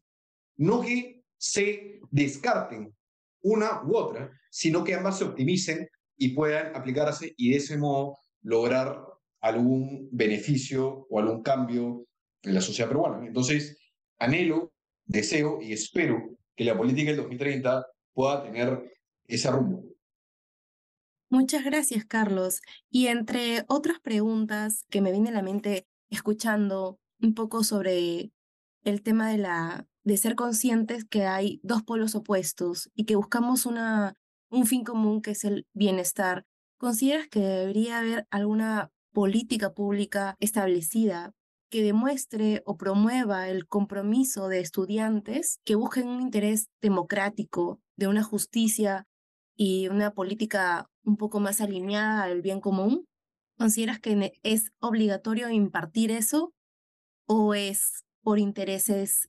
No 0.56 0.80
que 0.80 1.22
se 1.36 2.00
descarten 2.10 2.94
una 3.42 3.82
u 3.84 3.96
otra, 3.96 4.30
sino 4.50 4.84
que 4.84 4.94
ambas 4.94 5.18
se 5.18 5.24
optimicen 5.24 5.88
y 6.16 6.34
puedan 6.34 6.74
aplicarse 6.76 7.34
y 7.36 7.50
de 7.50 7.56
ese 7.56 7.78
modo 7.78 8.18
lograr 8.42 9.02
algún 9.40 10.08
beneficio 10.12 11.06
o 11.08 11.18
algún 11.18 11.42
cambio 11.42 12.06
en 12.42 12.54
la 12.54 12.60
sociedad 12.60 12.88
peruana. 12.88 13.26
Entonces, 13.26 13.78
anhelo, 14.18 14.72
deseo 15.04 15.60
y 15.62 15.72
espero 15.72 16.36
que 16.54 16.64
la 16.64 16.76
política 16.76 17.10
del 17.10 17.18
2030 17.18 17.86
pueda 18.12 18.42
tener 18.42 18.92
ese 19.26 19.50
rumbo. 19.50 19.84
Muchas 21.30 21.64
gracias, 21.64 22.04
Carlos. 22.04 22.60
Y 22.90 23.06
entre 23.06 23.64
otras 23.68 24.00
preguntas 24.00 24.84
que 24.90 25.00
me 25.00 25.12
viene 25.12 25.30
a 25.30 25.32
la 25.32 25.42
mente 25.42 25.86
escuchando 26.10 26.98
un 27.20 27.34
poco 27.34 27.62
sobre 27.62 28.32
el 28.82 29.02
tema 29.02 29.30
de 29.30 29.38
la 29.38 29.86
de 30.04 30.16
ser 30.16 30.34
conscientes 30.34 31.04
que 31.04 31.26
hay 31.26 31.60
dos 31.62 31.82
polos 31.82 32.14
opuestos 32.14 32.90
y 32.94 33.04
que 33.04 33.16
buscamos 33.16 33.66
una 33.66 34.16
un 34.50 34.66
fin 34.66 34.84
común 34.84 35.22
que 35.22 35.30
es 35.32 35.44
el 35.44 35.66
bienestar. 35.72 36.44
¿Consideras 36.78 37.28
que 37.28 37.40
debería 37.40 38.00
haber 38.00 38.26
alguna 38.30 38.90
política 39.12 39.72
pública 39.72 40.36
establecida 40.40 41.32
que 41.70 41.82
demuestre 41.82 42.62
o 42.66 42.76
promueva 42.76 43.48
el 43.48 43.66
compromiso 43.66 44.48
de 44.48 44.60
estudiantes 44.60 45.60
que 45.64 45.76
busquen 45.76 46.08
un 46.08 46.20
interés 46.20 46.68
democrático, 46.80 47.80
de 47.96 48.08
una 48.08 48.24
justicia 48.24 49.06
y 49.56 49.88
una 49.88 50.12
política 50.12 50.86
un 51.04 51.16
poco 51.16 51.38
más 51.38 51.60
alineada 51.60 52.24
al 52.24 52.42
bien 52.42 52.60
común? 52.60 53.06
¿Consideras 53.56 54.00
que 54.00 54.32
es 54.42 54.72
obligatorio 54.80 55.50
impartir 55.50 56.10
eso 56.10 56.52
o 57.26 57.54
es 57.54 58.04
por 58.22 58.38
intereses 58.38 59.28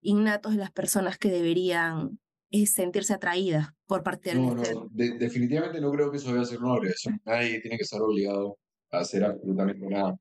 innatos 0.00 0.52
de 0.52 0.58
las 0.58 0.72
personas 0.72 1.18
que 1.18 1.30
deberían 1.30 2.18
es 2.50 2.72
sentirse 2.72 3.12
atraída 3.12 3.74
por 3.86 4.02
parte 4.02 4.30
del 4.30 4.42
No, 4.42 4.54
no, 4.54 4.88
definitivamente 4.92 5.80
no 5.80 5.92
creo 5.92 6.10
que 6.10 6.16
eso 6.16 6.32
deba 6.32 6.44
ser 6.44 6.58
una 6.58 6.74
obligación. 6.74 7.20
Nadie 7.24 7.60
tiene 7.60 7.76
que 7.76 7.84
estar 7.84 8.00
obligado 8.00 8.58
a 8.90 8.98
hacer 9.00 9.24
absolutamente 9.24 9.86
nada. 9.86 10.16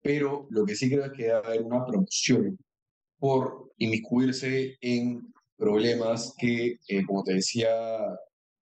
Pero 0.00 0.46
lo 0.50 0.64
que 0.64 0.74
sí 0.74 0.88
creo 0.88 1.04
es 1.04 1.12
que 1.12 1.24
debe 1.24 1.34
haber 1.34 1.62
una 1.62 1.84
promoción 1.84 2.58
por 3.18 3.72
inmiscuirse 3.78 4.76
en 4.80 5.32
problemas 5.56 6.34
que, 6.38 6.78
eh, 6.88 7.04
como 7.06 7.24
te 7.24 7.34
decía, 7.34 7.68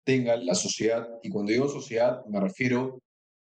tenga 0.04 0.36
la 0.36 0.54
sociedad. 0.54 1.08
Y 1.22 1.30
cuando 1.30 1.52
digo 1.52 1.68
sociedad, 1.68 2.24
me 2.26 2.40
refiero 2.40 3.00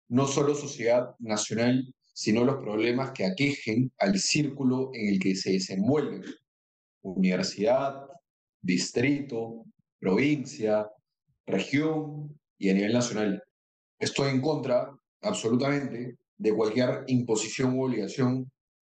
no 0.09 0.27
solo 0.27 0.53
sociedad 0.53 1.15
nacional, 1.19 1.93
sino 2.13 2.43
los 2.43 2.57
problemas 2.57 3.11
que 3.11 3.25
aquejen 3.25 3.91
al 3.97 4.19
círculo 4.19 4.91
en 4.93 5.13
el 5.13 5.19
que 5.19 5.35
se 5.35 5.53
desenvuelven. 5.53 6.23
Universidad, 7.01 8.07
distrito, 8.61 9.63
provincia, 9.99 10.87
región 11.45 12.39
y 12.57 12.69
a 12.69 12.73
nivel 12.73 12.93
nacional. 12.93 13.43
Estoy 13.99 14.29
en 14.29 14.41
contra, 14.41 14.91
absolutamente, 15.21 16.17
de 16.37 16.55
cualquier 16.55 17.03
imposición 17.07 17.77
u 17.77 17.85
obligación, 17.85 18.51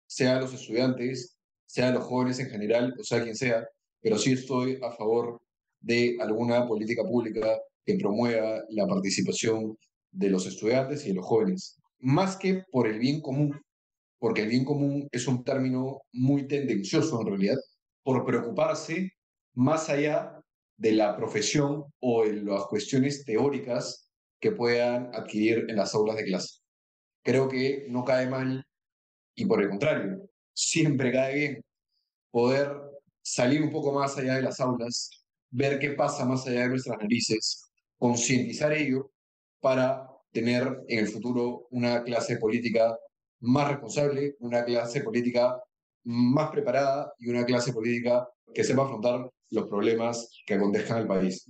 sea 0.07 0.37
a 0.37 0.41
los 0.41 0.53
estudiantes, 0.53 1.37
sea 1.65 1.89
a 1.89 1.91
los 1.91 2.03
jóvenes 2.03 2.39
en 2.39 2.49
general, 2.49 2.93
o 2.99 3.03
sea 3.03 3.23
quien 3.23 3.35
sea, 3.35 3.67
pero 4.01 4.17
sí 4.17 4.33
estoy 4.33 4.79
a 4.81 4.91
favor 4.91 5.41
de 5.79 6.17
alguna 6.19 6.65
política 6.65 7.03
pública 7.03 7.59
que 7.85 7.95
promueva 7.95 8.63
la 8.69 8.87
participación 8.87 9.77
de 10.11 10.29
los 10.29 10.47
estudiantes 10.47 11.05
y 11.05 11.09
de 11.09 11.15
los 11.15 11.25
jóvenes, 11.25 11.77
más 11.99 12.37
que 12.37 12.63
por 12.71 12.87
el 12.87 12.99
bien 12.99 13.21
común, 13.21 13.59
porque 14.17 14.41
el 14.43 14.49
bien 14.49 14.65
común 14.65 15.07
es 15.11 15.27
un 15.27 15.43
término 15.43 16.01
muy 16.13 16.47
tendencioso 16.47 17.21
en 17.21 17.27
realidad, 17.27 17.57
por 18.05 18.23
preocuparse 18.23 19.11
más 19.55 19.89
allá 19.89 20.39
de 20.77 20.91
la 20.91 21.17
profesión 21.17 21.85
o 21.99 22.23
de 22.23 22.33
las 22.43 22.65
cuestiones 22.67 23.25
teóricas 23.25 24.11
que 24.39 24.51
puedan 24.51 25.09
adquirir 25.15 25.65
en 25.69 25.75
las 25.75 25.95
aulas 25.95 26.17
de 26.17 26.25
clase. 26.25 26.59
Creo 27.23 27.49
que 27.49 27.87
no 27.89 28.05
cae 28.05 28.29
mal 28.29 28.63
y 29.33 29.45
por 29.45 29.59
el 29.61 29.69
contrario, 29.69 30.29
siempre 30.53 31.11
cae 31.11 31.35
bien 31.35 31.65
poder 32.29 32.71
salir 33.23 33.63
un 33.63 33.71
poco 33.71 33.91
más 33.91 34.15
allá 34.17 34.35
de 34.35 34.43
las 34.43 34.59
aulas, 34.59 35.09
ver 35.49 35.79
qué 35.79 35.91
pasa 35.91 36.25
más 36.25 36.45
allá 36.45 36.61
de 36.61 36.69
nuestras 36.69 36.99
narices, 36.99 37.63
concientizar 37.97 38.71
ello 38.71 39.11
para 39.59 40.07
tener 40.31 40.83
en 40.87 40.99
el 40.99 41.07
futuro 41.07 41.65
una 41.71 42.03
clase 42.03 42.37
política 42.37 42.95
más 43.39 43.67
responsable, 43.67 44.35
una 44.41 44.63
clase 44.63 45.01
política 45.01 45.59
más 46.05 46.51
preparada 46.51 47.11
y 47.19 47.29
una 47.29 47.45
clase 47.45 47.73
política 47.73 48.27
que 48.53 48.63
sepa 48.63 48.83
afrontar 48.83 49.29
los 49.51 49.67
problemas 49.67 50.29
que 50.45 50.53
acontezcan 50.53 50.97
al 50.97 51.07
país, 51.07 51.45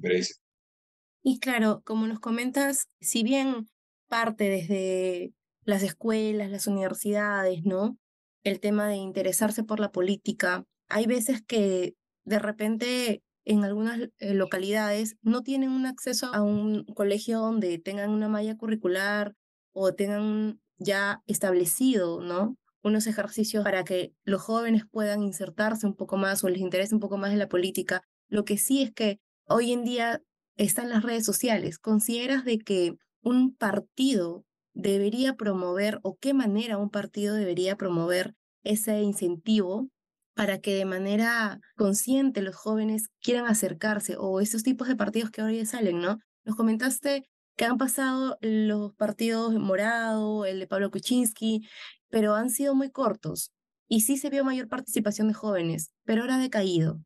Y 1.22 1.40
claro, 1.40 1.82
como 1.86 2.08
nos 2.08 2.20
comentas, 2.20 2.88
si 3.00 3.24
bien 3.24 3.68
parte 4.08 4.50
desde 4.50 5.34
las 5.64 5.84
escuelas, 5.84 6.50
las 6.50 6.68
universidades, 6.68 7.64
¿no? 7.64 7.98
El 8.44 8.60
tema 8.60 8.88
de 8.88 8.96
interesarse 8.96 9.64
por 9.64 9.80
la 9.80 9.92
política, 9.92 10.66
hay 10.88 11.08
veces 11.08 11.42
que 11.42 11.96
de 12.26 12.40
repente 12.40 13.24
en 13.46 13.64
algunas 13.64 14.10
eh, 14.20 14.34
localidades 14.34 15.18
no 15.22 15.42
tienen 15.42 15.70
un 15.70 15.86
acceso 15.86 16.34
a 16.34 16.42
un 16.42 16.84
colegio 16.96 17.40
donde 17.40 17.78
tengan 17.78 18.10
una 18.10 18.28
malla 18.28 18.58
curricular 18.58 19.34
o 19.72 19.94
tengan 19.94 20.60
ya 20.78 21.22
establecido, 21.28 22.22
¿no? 22.22 22.58
Unos 22.86 23.08
ejercicios 23.08 23.64
para 23.64 23.84
que 23.84 24.14
los 24.24 24.42
jóvenes 24.42 24.84
puedan 24.90 25.24
insertarse 25.24 25.88
un 25.88 25.96
poco 25.96 26.18
más 26.18 26.44
o 26.44 26.50
les 26.50 26.62
interese 26.62 26.94
un 26.94 27.02
poco 27.02 27.18
más 27.18 27.32
en 27.32 27.40
la 27.40 27.50
política. 27.50 28.04
Lo 28.30 28.46
que 28.46 28.60
sí 28.60 28.84
es 28.84 28.92
que 28.94 29.20
hoy 29.48 29.74
en 29.74 29.84
día 29.84 30.22
están 30.56 30.90
las 30.90 31.02
redes 31.02 31.26
sociales. 31.26 31.80
¿Consideras 31.80 32.46
de 32.46 32.60
que 32.60 32.94
un 33.24 33.56
partido 33.56 34.46
debería 34.74 35.34
promover 35.34 36.00
o 36.04 36.16
qué 36.22 36.36
manera 36.36 36.78
un 36.78 36.92
partido 36.92 37.34
debería 37.34 37.76
promover 37.76 38.36
ese 38.64 39.02
incentivo 39.02 39.90
para 40.36 40.60
que 40.60 40.76
de 40.76 40.86
manera 40.86 41.60
consciente 41.76 42.44
los 42.44 42.56
jóvenes 42.56 43.08
quieran 43.20 43.48
acercarse 43.48 44.16
o 44.20 44.42
esos 44.42 44.62
tipos 44.62 44.88
de 44.88 44.96
partidos 44.96 45.32
que 45.32 45.42
ya 45.58 45.66
salen, 45.66 46.02
¿no? 46.02 46.20
Nos 46.44 46.56
comentaste 46.56 47.24
que 47.56 47.66
han 47.66 47.78
pasado 47.78 48.38
los 48.42 48.94
partidos 48.94 49.56
Morado, 49.56 50.46
el 50.46 50.60
de 50.60 50.68
Pablo 50.68 50.92
Kuczynski, 50.92 51.68
pero 52.16 52.34
han 52.34 52.50
sido 52.50 52.76
muy 52.76 52.92
cortos 52.92 53.52
y 53.90 54.00
sí 54.00 54.16
se 54.16 54.30
vio 54.30 54.46
mayor 54.46 54.70
participación 54.70 55.28
de 55.28 55.34
jóvenes, 55.34 55.92
pero 56.06 56.22
ahora 56.22 56.36
ha 56.36 56.40
decaído. 56.40 57.04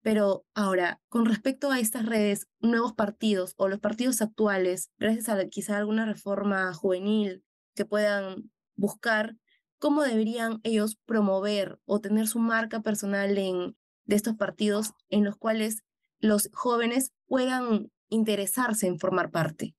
Pero 0.00 0.46
ahora, 0.54 1.00
con 1.08 1.26
respecto 1.26 1.72
a 1.72 1.80
estas 1.80 2.06
redes, 2.06 2.46
nuevos 2.60 2.92
partidos 2.92 3.54
o 3.56 3.66
los 3.66 3.80
partidos 3.80 4.22
actuales, 4.22 4.92
gracias 4.96 5.28
a 5.28 5.44
quizá 5.48 5.76
alguna 5.76 6.06
reforma 6.06 6.72
juvenil 6.72 7.42
que 7.74 7.84
puedan 7.84 8.52
buscar, 8.76 9.36
¿cómo 9.80 10.04
deberían 10.04 10.60
ellos 10.62 11.00
promover 11.04 11.80
o 11.84 12.00
tener 12.00 12.28
su 12.28 12.38
marca 12.38 12.80
personal 12.80 13.36
en, 13.36 13.76
de 14.04 14.14
estos 14.14 14.36
partidos 14.36 14.92
en 15.08 15.24
los 15.24 15.36
cuales 15.36 15.82
los 16.20 16.48
jóvenes 16.52 17.10
puedan 17.26 17.90
interesarse 18.08 18.86
en 18.86 19.00
formar 19.00 19.32
parte? 19.32 19.74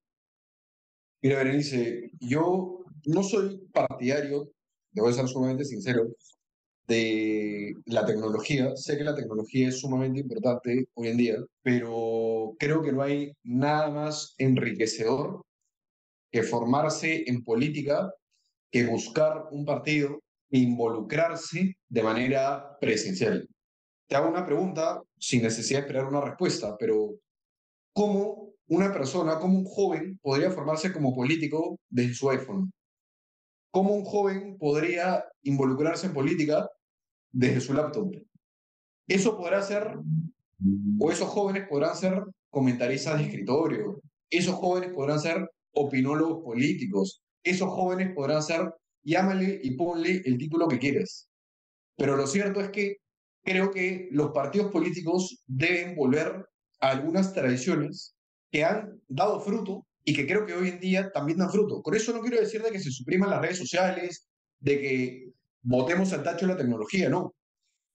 Mira, 1.22 1.38
Berenice, 1.38 2.12
yo 2.20 2.84
no 3.06 3.24
soy 3.24 3.58
partidario, 3.72 4.52
debo 4.96 5.12
ser 5.12 5.28
sumamente 5.28 5.66
sincero, 5.66 6.08
de 6.88 7.74
la 7.86 8.06
tecnología. 8.06 8.76
Sé 8.76 8.98
que 8.98 9.04
la 9.04 9.16
tecnología 9.16 9.70
es 9.70 9.80
sumamente 9.80 10.20
importante 10.20 10.88
hoy 10.94 11.08
en 11.08 11.18
día, 11.18 11.38
pero 11.62 12.56
creo 12.60 12.82
que 12.82 12.92
no 12.92 13.02
hay 13.02 13.34
nada 13.44 13.90
más 13.90 14.36
enriquecedor 14.38 15.44
que 16.32 16.44
formarse 16.44 17.24
en 17.28 17.44
política, 17.44 18.12
que 18.72 18.86
buscar 18.86 19.46
un 19.52 19.66
partido 19.66 20.20
e 20.52 20.60
involucrarse 20.60 21.76
de 21.90 22.04
manera 22.04 22.78
presencial. 22.80 23.48
Te 24.08 24.16
hago 24.16 24.30
una 24.30 24.46
pregunta 24.46 25.02
sin 25.18 25.42
necesidad 25.42 25.80
de 25.80 25.88
esperar 25.88 26.06
una 26.06 26.22
respuesta, 26.22 26.76
pero 26.78 27.16
¿cómo 27.94 28.54
una 28.68 28.92
persona, 28.92 29.40
cómo 29.40 29.58
un 29.60 29.66
joven 29.66 30.20
podría 30.22 30.52
formarse 30.52 30.92
como 30.94 31.16
político 31.16 31.80
desde 31.90 32.14
su 32.14 32.30
iPhone? 32.30 32.72
¿Cómo 33.76 33.94
un 33.94 34.06
joven 34.06 34.58
podría 34.58 35.26
involucrarse 35.44 36.08
en 36.08 36.14
política 36.14 36.66
desde 37.34 37.60
su 37.60 37.74
laptop? 37.74 38.10
Eso 39.06 39.36
podrá 39.36 39.62
ser, 39.62 39.98
o 40.98 41.12
esos 41.12 41.28
jóvenes 41.28 41.68
podrán 41.68 41.94
ser 41.94 42.24
comentaristas 42.50 43.18
de 43.18 43.26
escritorio, 43.26 44.02
esos 44.30 44.56
jóvenes 44.56 44.94
podrán 44.94 45.20
ser 45.20 45.52
opinólogos 45.74 46.42
políticos, 46.42 47.22
esos 47.44 47.68
jóvenes 47.68 48.16
podrán 48.16 48.42
ser, 48.42 48.74
llámale 49.04 49.60
y 49.62 49.72
ponle 49.72 50.22
el 50.24 50.38
título 50.38 50.70
que 50.70 50.80
quieras. 50.80 51.28
Pero 51.98 52.16
lo 52.16 52.28
cierto 52.28 52.62
es 52.62 52.70
que 52.70 53.00
creo 53.44 53.72
que 53.72 54.08
los 54.12 54.32
partidos 54.32 54.72
políticos 54.72 55.44
deben 55.48 55.98
volver 55.98 56.48
a 56.80 56.92
algunas 56.92 57.34
tradiciones 57.34 58.16
que 58.50 58.64
han 58.64 59.02
dado 59.10 59.42
fruto 59.42 59.86
y 60.06 60.14
que 60.14 60.28
creo 60.28 60.46
que 60.46 60.54
hoy 60.54 60.70
en 60.70 60.80
día 60.80 61.12
también 61.12 61.40
dan 61.40 61.52
fruto. 61.52 61.82
Con 61.82 61.96
eso 61.96 62.14
no 62.14 62.22
quiero 62.22 62.40
decir 62.40 62.62
de 62.62 62.72
que 62.72 62.80
se 62.80 62.92
supriman 62.92 63.32
las 63.32 63.42
redes 63.42 63.58
sociales, 63.58 64.28
de 64.60 64.80
que 64.80 65.30
votemos 65.64 66.14
al 66.14 66.24
tacho 66.24 66.46
la 66.46 66.56
tecnología, 66.56 67.10
no. 67.10 67.36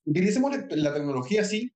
Utilicemos 0.04 0.52
la 0.70 0.92
tecnología 0.92 1.44
sí, 1.44 1.72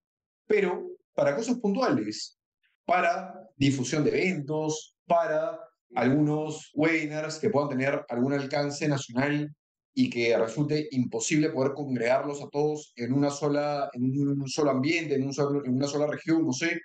pero 0.47 0.91
para 1.15 1.37
cosas 1.37 1.59
puntuales, 1.61 2.37
para 2.85 3.49
difusión 3.57 4.03
de 4.03 4.11
eventos, 4.11 4.97
para 5.07 5.61
algunos 5.95 6.73
webinars 6.75 7.39
que 7.39 7.51
puedan 7.51 7.69
tener 7.69 8.05
algún 8.09 8.33
alcance 8.33 8.89
nacional 8.89 9.55
y 9.95 10.11
que 10.11 10.37
resulte 10.37 10.89
imposible 10.91 11.51
poder 11.51 11.75
congregarlos 11.75 12.43
a 12.43 12.49
todos 12.49 12.93
en, 12.97 13.13
una 13.13 13.31
sola, 13.31 13.89
en 13.93 14.03
un 14.03 14.49
solo 14.49 14.73
ambiente, 14.73 15.15
en, 15.15 15.23
un 15.23 15.33
solo, 15.33 15.65
en 15.65 15.77
una 15.77 15.87
sola 15.87 16.09
región, 16.09 16.45
no 16.45 16.53
sé. 16.53 16.81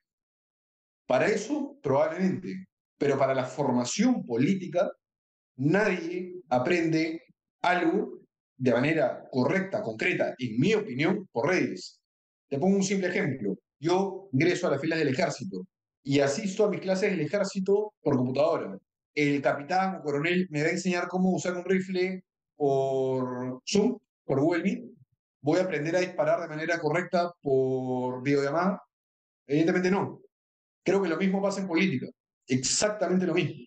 Para 1.07 1.25
eso, 1.25 1.79
probablemente. 1.81 2.68
Pero 2.99 3.17
para 3.17 3.33
la 3.33 3.45
formación 3.45 4.23
política, 4.25 4.91
nadie 5.55 6.35
aprende 6.49 7.23
algo 7.61 8.19
de 8.57 8.73
manera 8.73 9.23
correcta, 9.31 9.81
concreta, 9.81 10.35
en 10.37 10.59
mi 10.59 10.73
opinión, 10.73 11.27
por 11.31 11.47
redes. 11.47 12.01
Te 12.49 12.59
pongo 12.59 12.75
un 12.75 12.83
simple 12.83 13.07
ejemplo. 13.07 13.55
Yo 13.79 14.29
ingreso 14.33 14.67
a 14.67 14.71
las 14.71 14.81
filas 14.81 14.99
del 14.99 15.07
ejército 15.07 15.65
y 16.03 16.19
asisto 16.19 16.65
a 16.65 16.69
mis 16.69 16.81
clases 16.81 17.11
del 17.11 17.21
ejército 17.21 17.93
por 18.01 18.17
computadora. 18.17 18.77
El 19.15 19.41
capitán 19.41 19.95
o 19.95 20.03
coronel 20.03 20.47
me 20.49 20.61
va 20.61 20.67
a 20.67 20.71
enseñar 20.71 21.07
cómo 21.07 21.31
usar 21.31 21.55
un 21.55 21.63
rifle 21.63 22.23
por 22.57 23.61
Zoom, 23.65 23.97
por 24.25 24.41
Google 24.41 24.63
Meet. 24.63 24.83
Voy 25.41 25.59
a 25.59 25.63
aprender 25.63 25.95
a 25.95 26.01
disparar 26.01 26.41
de 26.41 26.49
manera 26.49 26.79
correcta 26.79 27.31
por 27.41 28.21
videollamada. 28.21 28.81
Evidentemente 29.47 29.89
no. 29.89 30.19
Creo 30.83 31.01
que 31.01 31.09
lo 31.09 31.17
mismo 31.17 31.41
pasa 31.41 31.61
en 31.61 31.67
política. 31.67 32.07
Exactamente 32.49 33.25
lo 33.27 33.33
mismo. 33.35 33.65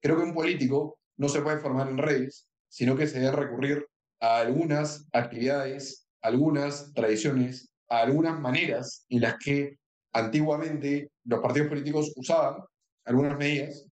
Creo 0.00 0.16
que 0.16 0.22
un 0.24 0.34
político 0.34 0.98
no 1.18 1.28
se 1.28 1.42
puede 1.42 1.58
formar 1.58 1.88
en 1.88 1.98
redes, 1.98 2.48
sino 2.68 2.96
que 2.96 3.06
se 3.06 3.20
debe 3.20 3.36
recurrir 3.36 3.86
a 4.20 4.38
algunas 4.38 5.06
actividades, 5.12 6.08
algunas 6.22 6.92
tradiciones, 6.94 7.70
a 7.88 8.00
algunas 8.00 8.40
maneras 8.40 9.04
en 9.10 9.20
las 9.20 9.36
que 9.38 9.78
antiguamente 10.12 11.10
los 11.24 11.40
partidos 11.40 11.68
políticos 11.68 12.12
usaban 12.16 12.56
algunas 13.04 13.36
medidas 13.36 13.86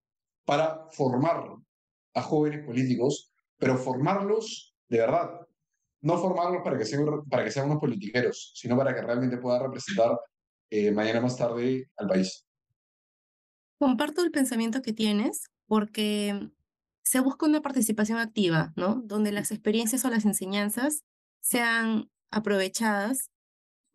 para 0.45 0.87
formar 0.90 1.45
a 2.14 2.23
jóvenes 2.23 2.64
políticos, 2.64 3.31
pero 3.59 3.77
formarlos 3.77 4.75
de 4.88 4.99
verdad, 4.99 5.31
no 6.03 6.18
formarlos 6.18 6.62
para 6.64 6.79
que 6.79 6.85
sean, 6.85 7.07
para 7.31 7.45
que 7.45 7.51
sean 7.51 7.66
unos 7.66 7.81
politiqueros, 7.81 8.53
sino 8.55 8.77
para 8.77 8.95
que 8.95 9.03
realmente 9.03 9.38
puedan 9.38 9.62
representar 9.62 10.18
eh, 10.71 10.90
mañana 10.90 11.21
más 11.21 11.37
tarde 11.37 11.90
al 11.97 12.09
país. 12.09 12.47
Comparto 13.83 14.23
el 14.23 14.31
pensamiento 14.31 14.81
que 14.81 14.92
tienes 14.92 15.51
porque 15.66 16.51
se 17.03 17.18
busca 17.18 17.47
una 17.47 17.62
participación 17.62 18.18
activa, 18.18 18.73
¿no? 18.77 19.03
Donde 19.05 19.33
las 19.33 19.51
experiencias 19.51 20.05
o 20.05 20.09
las 20.09 20.25
enseñanzas 20.25 21.03
sean 21.40 22.09
aprovechadas 22.31 23.33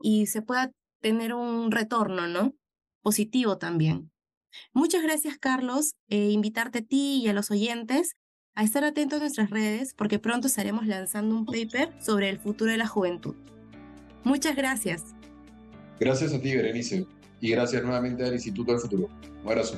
y 0.01 0.25
se 0.25 0.41
pueda 0.41 0.71
tener 0.99 1.33
un 1.33 1.71
retorno, 1.71 2.27
¿no? 2.27 2.53
Positivo 3.01 3.59
también. 3.59 4.11
Muchas 4.73 5.03
gracias, 5.03 5.37
Carlos. 5.37 5.93
Eh, 6.09 6.31
invitarte 6.31 6.79
a 6.79 6.85
ti 6.85 7.21
y 7.23 7.29
a 7.29 7.33
los 7.33 7.49
oyentes 7.49 8.17
a 8.55 8.65
estar 8.65 8.83
atentos 8.83 9.19
a 9.19 9.21
nuestras 9.21 9.51
redes 9.51 9.93
porque 9.93 10.19
pronto 10.19 10.47
estaremos 10.47 10.85
lanzando 10.85 11.33
un 11.33 11.45
paper 11.45 11.95
sobre 12.03 12.27
el 12.27 12.39
futuro 12.39 12.71
de 12.71 12.77
la 12.77 12.87
juventud. 12.87 13.35
Muchas 14.25 14.57
gracias. 14.57 15.15
Gracias 15.97 16.33
a 16.33 16.41
ti, 16.41 16.53
Berenice. 16.53 17.07
Y 17.39 17.51
gracias 17.51 17.83
nuevamente 17.83 18.23
al 18.23 18.33
Instituto 18.33 18.71
del 18.71 18.81
Futuro. 18.81 19.09
Un 19.43 19.49
abrazo. 19.49 19.75